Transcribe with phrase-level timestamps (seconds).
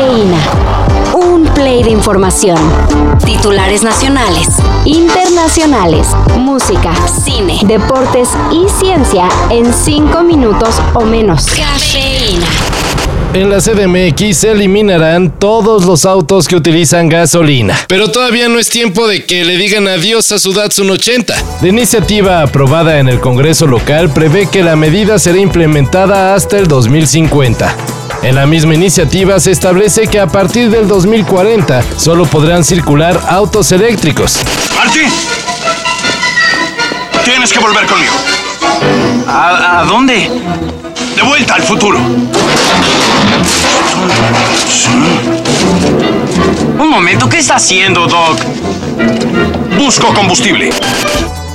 [0.00, 0.38] Cafeína.
[1.12, 2.56] Un play de información.
[3.26, 4.48] Titulares nacionales,
[4.86, 6.08] internacionales,
[6.38, 11.44] música, cine, deportes y ciencia en 5 minutos o menos.
[11.44, 12.46] Cafeína.
[13.34, 17.76] En la CDMX se eliminarán todos los autos que utilizan gasolina.
[17.86, 21.34] Pero todavía no es tiempo de que le digan adiós a su Datsun 80.
[21.60, 26.68] La iniciativa aprobada en el Congreso local prevé que la medida será implementada hasta el
[26.68, 27.99] 2050.
[28.22, 33.72] En la misma iniciativa se establece que a partir del 2040 solo podrán circular autos
[33.72, 34.38] eléctricos.
[34.76, 35.00] ¡Marty!
[37.24, 38.12] Tienes que volver conmigo.
[39.26, 40.30] ¿A, a dónde?
[41.16, 41.98] De vuelta al futuro.
[46.78, 48.38] Un momento, ¿qué está haciendo, Doc?
[49.78, 50.70] Busco combustible.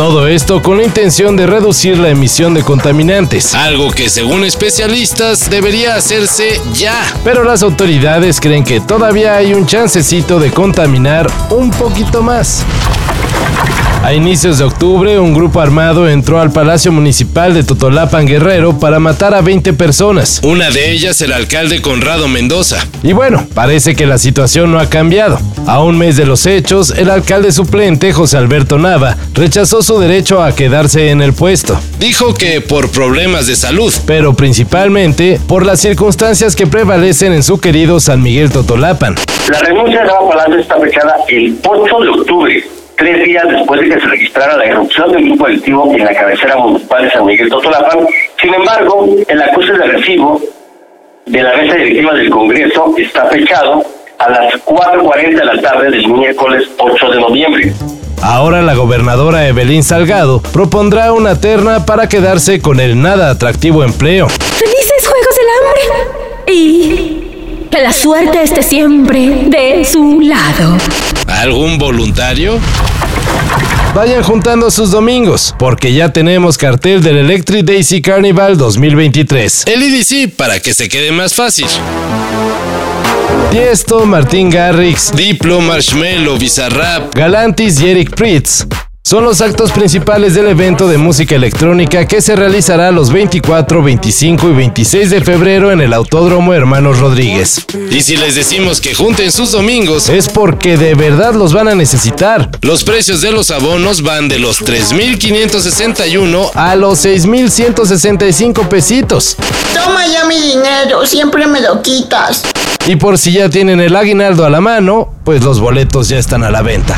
[0.00, 5.50] Todo esto con la intención de reducir la emisión de contaminantes, algo que según especialistas
[5.50, 7.04] debería hacerse ya.
[7.22, 12.64] Pero las autoridades creen que todavía hay un chancecito de contaminar un poquito más.
[14.02, 18.98] A inicios de octubre, un grupo armado entró al Palacio Municipal de Totolapan Guerrero para
[18.98, 20.40] matar a 20 personas.
[20.42, 22.78] Una de ellas el alcalde Conrado Mendoza.
[23.02, 25.38] Y bueno, parece que la situación no ha cambiado.
[25.66, 30.42] A un mes de los hechos, el alcalde suplente José Alberto Nava rechazó su derecho
[30.42, 31.78] a quedarse en el puesto.
[31.98, 37.60] Dijo que por problemas de salud, pero principalmente por las circunstancias que prevalecen en su
[37.60, 39.16] querido San Miguel Totolapan.
[39.50, 43.88] La renuncia de Nava Palacio está fechada el 8 de octubre tres días después de
[43.88, 47.48] que se registrara la erupción del grupo delictivo en la cabecera municipal de San Miguel
[47.48, 48.06] Totolapan.
[48.38, 50.38] Sin embargo, el acuse de recibo
[51.24, 53.82] de la mesa directiva del Congreso está fechado
[54.18, 57.72] a las 4.40 de la tarde del miércoles 8 de noviembre.
[58.22, 64.28] Ahora la gobernadora Evelyn Salgado propondrá una terna para quedarse con el nada atractivo empleo.
[64.28, 66.52] ¡Felices Juegos del Hambre!
[66.52, 70.76] Y que la suerte esté siempre de su lado.
[71.40, 72.60] ¿Algún voluntario?
[73.94, 79.64] Vayan juntando sus domingos, porque ya tenemos cartel del Electric Daisy Carnival 2023.
[79.66, 81.66] El EDC para que se quede más fácil.
[83.50, 88.66] Tiesto, Martín Garrix, Diplo, Marshmello, Bizarrap, Galantis y Eric Pritz
[89.02, 94.50] son los actos principales del evento de música electrónica que se realizará los 24, 25
[94.50, 97.64] y 26 de febrero en el Autódromo Hermanos Rodríguez.
[97.90, 101.74] Y si les decimos que junten sus domingos, es porque de verdad los van a
[101.74, 102.50] necesitar.
[102.62, 109.36] Los precios de los abonos van de los 3.561 a los 6.165 pesitos.
[109.74, 112.42] Toma ya mi dinero, siempre me lo quitas.
[112.86, 116.44] Y por si ya tienen el aguinaldo a la mano, pues los boletos ya están
[116.44, 116.96] a la venta.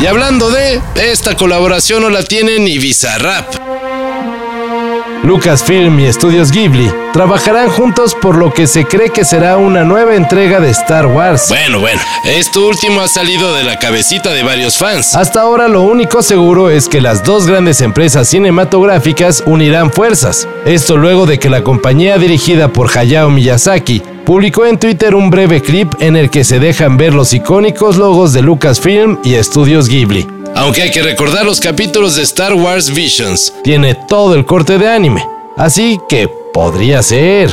[0.00, 3.65] Y hablando de, esta colaboración no la tiene ni Bizarrap.
[5.26, 10.14] Lucasfilm y Estudios Ghibli trabajarán juntos por lo que se cree que será una nueva
[10.14, 11.46] entrega de Star Wars.
[11.48, 15.16] Bueno, bueno, esto último ha salido de la cabecita de varios fans.
[15.16, 20.46] Hasta ahora lo único seguro es que las dos grandes empresas cinematográficas unirán fuerzas.
[20.64, 25.60] Esto luego de que la compañía dirigida por Hayao Miyazaki publicó en Twitter un breve
[25.60, 30.35] clip en el que se dejan ver los icónicos logos de Lucasfilm y Estudios Ghibli.
[30.54, 34.88] Aunque hay que recordar los capítulos de Star Wars Visions, tiene todo el corte de
[34.88, 35.26] anime,
[35.56, 37.50] así que podría ser.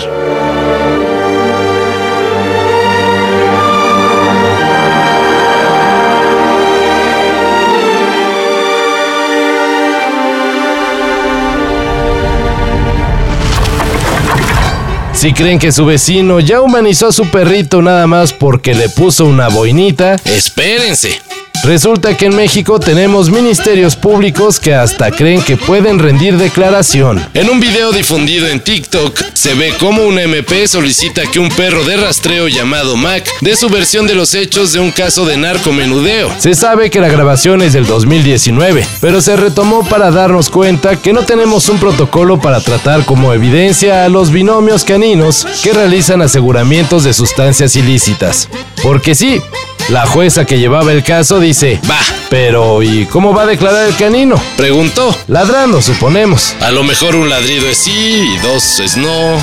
[15.24, 19.26] Si creen que su vecino ya humanizó a su perrito nada más porque le puso
[19.26, 21.22] una boinita, espérense.
[21.64, 27.26] Resulta que en México tenemos ministerios públicos que hasta creen que pueden rendir declaración.
[27.34, 31.86] En un video difundido en TikTok se ve cómo un MP solicita que un perro
[31.86, 36.30] de rastreo llamado Mac dé su versión de los hechos de un caso de narcomenudeo.
[36.38, 41.14] Se sabe que la grabación es del 2019, pero se retomó para darnos cuenta que
[41.14, 47.06] no tenemos un protocolo para tratar como evidencia a los binomios caninos que realizan aseguramientos
[47.06, 48.50] de sustancias ilícitas.
[48.82, 49.42] Porque sí,
[49.90, 52.00] la jueza que llevaba el caso dice, va,
[52.30, 54.36] pero ¿y cómo va a declarar el canino?
[54.56, 56.56] Preguntó, ladrando suponemos.
[56.62, 59.38] A lo mejor un ladrido es sí, y dos es no,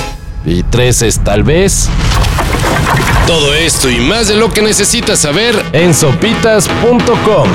[0.45, 1.89] y tres es tal vez.
[3.27, 7.49] Todo esto y más de lo que necesitas saber en sopitas.com.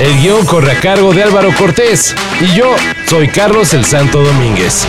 [0.00, 2.74] El guion corre a cargo de Álvaro Cortés y yo
[3.06, 4.86] soy Carlos el Santo Domínguez.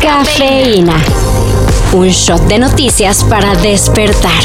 [0.00, 0.94] Cafeína.
[1.92, 4.44] Un shot de noticias para despertar.